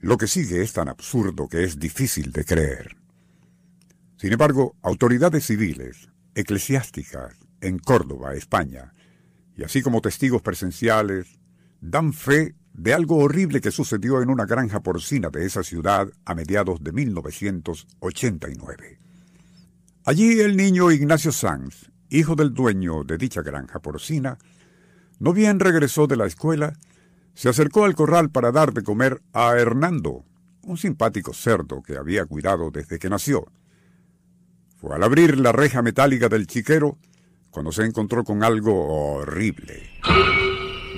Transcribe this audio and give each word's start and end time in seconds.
Lo 0.00 0.16
que 0.16 0.26
sigue 0.26 0.62
es 0.62 0.72
tan 0.72 0.88
absurdo 0.88 1.48
que 1.48 1.64
es 1.64 1.78
difícil 1.78 2.32
de 2.32 2.44
creer. 2.44 2.96
Sin 4.16 4.32
embargo, 4.32 4.76
autoridades 4.82 5.46
civiles, 5.46 6.08
eclesiásticas, 6.34 7.36
en 7.60 7.78
Córdoba, 7.78 8.34
España, 8.34 8.92
y 9.56 9.64
así 9.64 9.82
como 9.82 10.00
testigos 10.00 10.40
presenciales, 10.42 11.40
dan 11.80 12.12
fe 12.12 12.54
de 12.72 12.94
algo 12.94 13.16
horrible 13.16 13.60
que 13.60 13.72
sucedió 13.72 14.22
en 14.22 14.30
una 14.30 14.46
granja 14.46 14.80
porcina 14.80 15.30
de 15.30 15.44
esa 15.44 15.64
ciudad 15.64 16.08
a 16.24 16.34
mediados 16.34 16.82
de 16.82 16.92
1989. 16.92 19.00
Allí 20.04 20.40
el 20.40 20.56
niño 20.56 20.92
Ignacio 20.92 21.32
Sanz, 21.32 21.90
hijo 22.08 22.36
del 22.36 22.54
dueño 22.54 23.02
de 23.02 23.18
dicha 23.18 23.42
granja 23.42 23.80
porcina, 23.80 24.38
no 25.18 25.32
bien 25.32 25.58
regresó 25.58 26.06
de 26.06 26.16
la 26.16 26.26
escuela, 26.26 26.74
se 27.38 27.48
acercó 27.48 27.84
al 27.84 27.94
corral 27.94 28.30
para 28.30 28.50
dar 28.50 28.72
de 28.72 28.82
comer 28.82 29.22
a 29.32 29.52
Hernando, 29.52 30.24
un 30.62 30.76
simpático 30.76 31.32
cerdo 31.32 31.84
que 31.84 31.96
había 31.96 32.26
cuidado 32.26 32.72
desde 32.72 32.98
que 32.98 33.08
nació. 33.08 33.46
Fue 34.80 34.96
al 34.96 35.04
abrir 35.04 35.38
la 35.38 35.52
reja 35.52 35.80
metálica 35.80 36.28
del 36.28 36.48
chiquero 36.48 36.98
cuando 37.50 37.70
se 37.70 37.84
encontró 37.84 38.24
con 38.24 38.42
algo 38.42 39.14
horrible. 39.14 39.88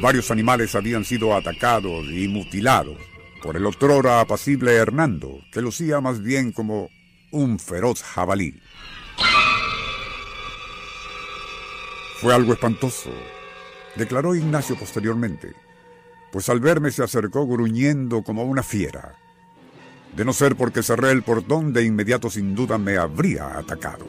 Varios 0.00 0.30
animales 0.30 0.76
habían 0.76 1.04
sido 1.04 1.34
atacados 1.34 2.06
y 2.08 2.28
mutilados 2.28 2.98
por 3.42 3.56
el 3.56 3.66
otrora 3.66 4.20
apacible 4.20 4.74
Hernando, 4.74 5.40
que 5.50 5.60
lucía 5.60 6.00
más 6.00 6.22
bien 6.22 6.52
como 6.52 6.88
un 7.32 7.58
feroz 7.58 8.04
jabalí. 8.04 8.62
Fue 12.20 12.32
algo 12.32 12.52
espantoso, 12.52 13.10
declaró 13.96 14.36
Ignacio 14.36 14.76
posteriormente, 14.76 15.52
pues 16.30 16.48
al 16.48 16.60
verme 16.60 16.90
se 16.90 17.02
acercó 17.02 17.46
gruñendo 17.46 18.22
como 18.22 18.44
una 18.44 18.62
fiera. 18.62 19.14
De 20.16 20.24
no 20.24 20.32
ser 20.32 20.56
porque 20.56 20.82
cerré 20.82 21.12
el 21.12 21.22
portón, 21.22 21.72
de 21.72 21.84
inmediato 21.84 22.30
sin 22.30 22.54
duda 22.54 22.78
me 22.78 22.96
habría 22.96 23.58
atacado. 23.58 24.06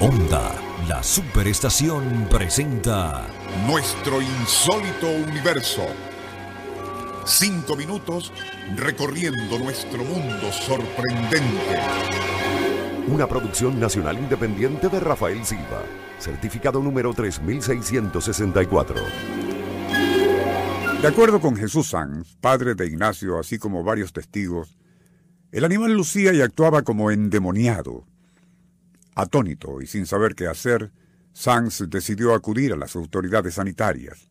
Onda, 0.00 0.52
la 0.88 1.02
superestación 1.02 2.28
presenta 2.30 3.26
Nuestro 3.66 4.22
insólito 4.22 5.08
universo. 5.08 5.86
Cinco 7.24 7.76
minutos 7.76 8.32
recorriendo 8.76 9.58
nuestro 9.58 10.04
mundo 10.04 10.52
sorprendente. 10.52 11.78
Una 13.08 13.26
producción 13.26 13.80
nacional 13.80 14.18
independiente 14.18 14.88
de 14.88 15.00
Rafael 15.00 15.44
Silva. 15.44 15.82
Certificado 16.18 16.80
número 16.80 17.12
3664. 17.12 19.47
De 21.00 21.06
acuerdo 21.06 21.40
con 21.40 21.54
Jesús 21.54 21.90
Sanz, 21.90 22.34
padre 22.40 22.74
de 22.74 22.88
Ignacio, 22.88 23.38
así 23.38 23.56
como 23.56 23.84
varios 23.84 24.12
testigos, 24.12 24.76
el 25.52 25.64
animal 25.64 25.92
lucía 25.92 26.32
y 26.32 26.40
actuaba 26.40 26.82
como 26.82 27.12
endemoniado. 27.12 28.04
Atónito 29.14 29.80
y 29.80 29.86
sin 29.86 30.06
saber 30.06 30.34
qué 30.34 30.48
hacer, 30.48 30.90
Sanz 31.32 31.84
decidió 31.88 32.34
acudir 32.34 32.72
a 32.72 32.76
las 32.76 32.96
autoridades 32.96 33.54
sanitarias. 33.54 34.28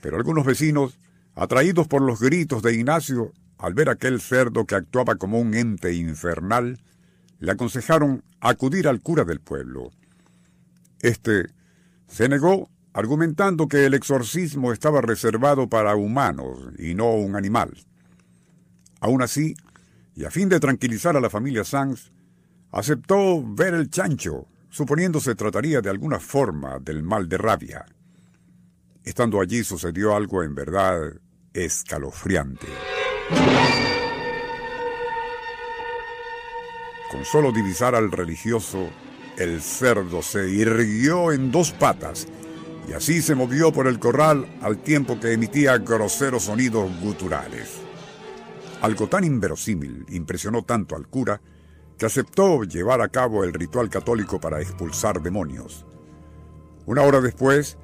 Pero 0.00 0.16
algunos 0.16 0.46
vecinos, 0.46 0.96
atraídos 1.34 1.88
por 1.88 2.02
los 2.02 2.20
gritos 2.20 2.62
de 2.62 2.72
Ignacio, 2.72 3.32
al 3.58 3.74
ver 3.74 3.88
aquel 3.88 4.20
cerdo 4.20 4.66
que 4.66 4.76
actuaba 4.76 5.16
como 5.16 5.40
un 5.40 5.54
ente 5.54 5.92
infernal, 5.92 6.78
le 7.40 7.50
aconsejaron 7.50 8.22
acudir 8.38 8.86
al 8.86 9.00
cura 9.00 9.24
del 9.24 9.40
pueblo. 9.40 9.90
Este 11.00 11.46
se 12.06 12.28
negó 12.28 12.70
argumentando 12.94 13.66
que 13.66 13.86
el 13.86 13.94
exorcismo 13.94 14.72
estaba 14.72 15.00
reservado 15.00 15.68
para 15.68 15.96
humanos 15.96 16.60
y 16.78 16.94
no 16.94 17.10
un 17.10 17.34
animal. 17.34 17.76
Aún 19.00 19.20
así, 19.20 19.56
y 20.14 20.24
a 20.24 20.30
fin 20.30 20.48
de 20.48 20.60
tranquilizar 20.60 21.16
a 21.16 21.20
la 21.20 21.28
familia 21.28 21.64
Sanz, 21.64 22.12
aceptó 22.70 23.44
ver 23.44 23.74
el 23.74 23.90
chancho, 23.90 24.46
suponiendo 24.70 25.20
se 25.20 25.34
trataría 25.34 25.80
de 25.80 25.90
alguna 25.90 26.20
forma 26.20 26.78
del 26.78 27.02
mal 27.02 27.28
de 27.28 27.36
rabia. 27.36 27.84
Estando 29.02 29.40
allí 29.40 29.64
sucedió 29.64 30.14
algo 30.14 30.44
en 30.44 30.54
verdad 30.54 31.14
escalofriante. 31.52 32.68
Con 37.10 37.24
solo 37.24 37.50
divisar 37.50 37.96
al 37.96 38.12
religioso, 38.12 38.88
el 39.36 39.60
cerdo 39.60 40.22
se 40.22 40.48
irguió 40.48 41.32
en 41.32 41.50
dos 41.50 41.72
patas 41.72 42.28
y 42.88 42.92
así 42.92 43.22
se 43.22 43.34
movió 43.34 43.72
por 43.72 43.86
el 43.86 43.98
corral 43.98 44.46
al 44.60 44.78
tiempo 44.78 45.18
que 45.18 45.32
emitía 45.32 45.78
groseros 45.78 46.44
sonidos 46.44 46.90
guturales. 47.00 47.80
Algo 48.82 49.08
tan 49.08 49.24
inverosímil 49.24 50.04
impresionó 50.10 50.62
tanto 50.62 50.94
al 50.94 51.08
cura 51.08 51.40
que 51.96 52.06
aceptó 52.06 52.64
llevar 52.64 53.00
a 53.00 53.08
cabo 53.08 53.44
el 53.44 53.52
ritual 53.52 53.88
católico 53.88 54.40
para 54.40 54.60
expulsar 54.60 55.22
demonios. 55.22 55.86
Una 56.86 57.02
hora 57.02 57.20
después, 57.20 57.78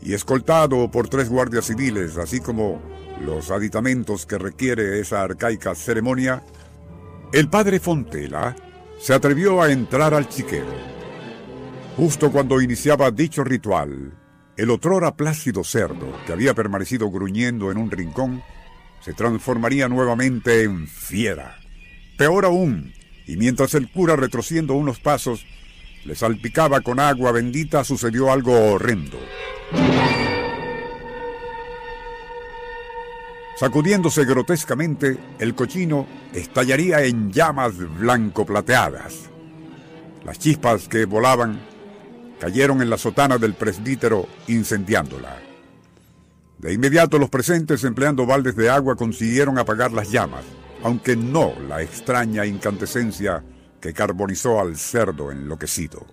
y 0.00 0.14
escoltado 0.14 0.90
por 0.90 1.08
tres 1.08 1.28
guardias 1.28 1.64
civiles, 1.66 2.16
así 2.16 2.40
como 2.40 2.80
los 3.24 3.50
aditamentos 3.50 4.26
que 4.26 4.38
requiere 4.38 5.00
esa 5.00 5.22
arcaica 5.22 5.74
ceremonia, 5.74 6.42
el 7.32 7.48
padre 7.48 7.80
Fontela 7.80 8.54
se 9.00 9.14
atrevió 9.14 9.62
a 9.62 9.72
entrar 9.72 10.14
al 10.14 10.28
chiquero. 10.28 10.72
Justo 11.96 12.30
cuando 12.30 12.60
iniciaba 12.60 13.10
dicho 13.10 13.42
ritual, 13.42 14.12
el 14.56 14.70
otrora 14.70 15.16
plácido 15.16 15.64
cerdo, 15.64 16.12
que 16.26 16.32
había 16.32 16.54
permanecido 16.54 17.10
gruñendo 17.10 17.70
en 17.70 17.78
un 17.78 17.90
rincón, 17.90 18.42
se 19.00 19.12
transformaría 19.12 19.88
nuevamente 19.88 20.62
en 20.62 20.88
fiera. 20.88 21.58
Peor 22.16 22.46
aún, 22.46 22.92
y 23.26 23.36
mientras 23.36 23.74
el 23.74 23.90
cura 23.90 24.16
retrociendo 24.16 24.74
unos 24.74 24.98
pasos 24.98 25.46
le 26.04 26.14
salpicaba 26.14 26.80
con 26.80 27.00
agua 27.00 27.32
bendita, 27.32 27.84
sucedió 27.84 28.30
algo 28.30 28.72
horrendo. 28.72 29.18
Sacudiéndose 33.56 34.24
grotescamente, 34.24 35.18
el 35.38 35.54
cochino 35.54 36.06
estallaría 36.32 37.02
en 37.04 37.32
llamas 37.32 37.76
blanco-plateadas. 37.98 39.30
Las 40.24 40.38
chispas 40.38 40.88
que 40.88 41.06
volaban 41.06 41.58
cayeron 42.38 42.82
en 42.82 42.90
la 42.90 42.98
sotana 42.98 43.38
del 43.38 43.54
presbítero 43.54 44.26
incendiándola. 44.48 45.36
De 46.58 46.72
inmediato 46.72 47.18
los 47.18 47.30
presentes, 47.30 47.84
empleando 47.84 48.26
baldes 48.26 48.56
de 48.56 48.70
agua, 48.70 48.96
consiguieron 48.96 49.58
apagar 49.58 49.92
las 49.92 50.10
llamas, 50.10 50.44
aunque 50.82 51.16
no 51.16 51.52
la 51.68 51.82
extraña 51.82 52.46
incandescencia 52.46 53.44
que 53.80 53.92
carbonizó 53.92 54.60
al 54.60 54.76
cerdo 54.76 55.30
enloquecido. 55.30 56.06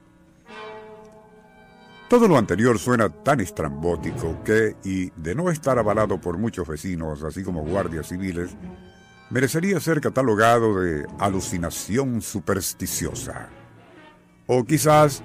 Todo 2.09 2.28
lo 2.28 2.38
anterior 2.38 2.78
suena 2.78 3.09
tan 3.09 3.39
estrambótico 3.39 4.44
que, 4.44 4.75
y 4.83 5.09
de 5.16 5.33
no 5.33 5.50
estar 5.50 5.79
avalado 5.79 6.19
por 6.19 6.38
muchos 6.38 6.67
vecinos, 6.67 7.23
así 7.23 7.41
como 7.41 7.66
guardias 7.66 8.09
civiles, 8.09 8.51
merecería 9.29 9.79
ser 9.79 10.00
catalogado 10.00 10.79
de 10.79 11.07
alucinación 11.17 12.22
supersticiosa. 12.22 13.50
O 14.45 14.63
quizás 14.66 15.23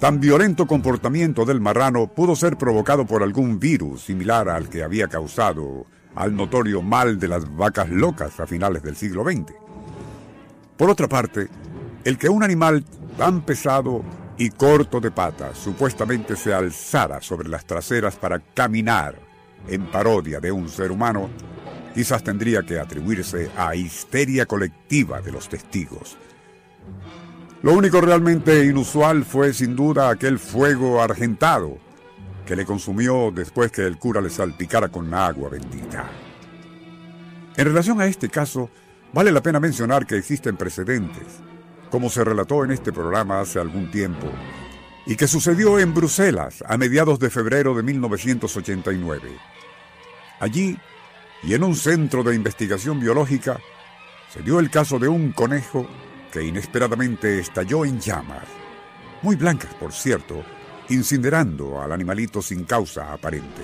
tan 0.00 0.18
violento 0.18 0.66
comportamiento 0.66 1.44
del 1.44 1.60
marrano 1.60 2.06
pudo 2.06 2.34
ser 2.34 2.56
provocado 2.56 3.06
por 3.06 3.22
algún 3.22 3.60
virus 3.60 4.00
similar 4.04 4.48
al 4.48 4.70
que 4.70 4.82
había 4.82 5.08
causado 5.08 5.86
al 6.14 6.34
notorio 6.34 6.80
mal 6.80 7.18
de 7.18 7.28
las 7.28 7.54
vacas 7.54 7.90
locas 7.90 8.40
a 8.40 8.46
finales 8.46 8.82
del 8.82 8.96
siglo 8.96 9.24
XX. 9.24 9.52
Por 10.78 10.88
otra 10.88 11.06
parte, 11.06 11.48
el 12.02 12.16
que 12.16 12.30
un 12.30 12.42
animal 12.42 12.82
tan 13.18 13.42
pesado 13.42 14.02
y 14.38 14.48
corto 14.48 15.00
de 15.00 15.10
patas 15.10 15.58
supuestamente 15.58 16.34
se 16.34 16.54
alzara 16.54 17.20
sobre 17.20 17.50
las 17.50 17.66
traseras 17.66 18.16
para 18.16 18.40
caminar 18.40 19.16
en 19.68 19.84
parodia 19.90 20.40
de 20.40 20.50
un 20.50 20.70
ser 20.70 20.90
humano, 20.90 21.28
quizás 21.94 22.24
tendría 22.24 22.62
que 22.62 22.80
atribuirse 22.80 23.50
a 23.54 23.74
histeria 23.74 24.46
colectiva 24.46 25.20
de 25.20 25.32
los 25.32 25.46
testigos. 25.50 26.16
Lo 27.62 27.72
único 27.72 28.00
realmente 28.00 28.64
inusual 28.64 29.24
fue 29.24 29.52
sin 29.52 29.76
duda 29.76 30.08
aquel 30.08 30.38
fuego 30.38 31.02
argentado 31.02 31.78
que 32.46 32.56
le 32.56 32.64
consumió 32.64 33.30
después 33.30 33.70
que 33.70 33.82
el 33.86 33.98
cura 33.98 34.20
le 34.20 34.30
salpicara 34.30 34.88
con 34.88 35.12
agua 35.12 35.50
bendita. 35.50 36.10
En 37.56 37.64
relación 37.64 38.00
a 38.00 38.06
este 38.06 38.28
caso, 38.28 38.70
vale 39.12 39.30
la 39.30 39.42
pena 39.42 39.60
mencionar 39.60 40.06
que 40.06 40.16
existen 40.16 40.56
precedentes 40.56 41.42
como 41.90 42.08
se 42.08 42.24
relató 42.24 42.64
en 42.64 42.70
este 42.70 42.92
programa 42.92 43.40
hace 43.40 43.58
algún 43.58 43.90
tiempo, 43.90 44.28
y 45.06 45.16
que 45.16 45.26
sucedió 45.26 45.78
en 45.78 45.92
Bruselas 45.92 46.64
a 46.66 46.78
mediados 46.78 47.18
de 47.18 47.30
febrero 47.30 47.74
de 47.74 47.82
1989. 47.82 49.28
Allí, 50.38 50.78
y 51.42 51.54
en 51.54 51.64
un 51.64 51.74
centro 51.74 52.22
de 52.22 52.34
investigación 52.34 53.00
biológica, 53.00 53.58
se 54.32 54.42
dio 54.42 54.60
el 54.60 54.70
caso 54.70 54.98
de 54.98 55.08
un 55.08 55.32
conejo 55.32 55.86
que 56.30 56.42
inesperadamente 56.42 57.40
estalló 57.40 57.84
en 57.84 58.00
llamas, 58.00 58.46
muy 59.22 59.36
blancas 59.36 59.74
por 59.74 59.92
cierto, 59.92 60.44
incinerando 60.88 61.80
al 61.80 61.92
animalito 61.92 62.40
sin 62.42 62.64
causa 62.64 63.12
aparente. 63.12 63.62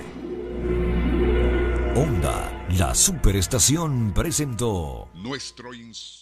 Onda, 1.95 2.65
la 2.77 2.93
superestación 2.93 4.13
presentó 4.13 5.09
Nuestro 5.15 5.73
insólito. 5.73 6.17